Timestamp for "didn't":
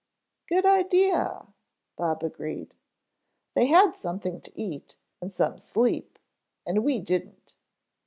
6.97-7.55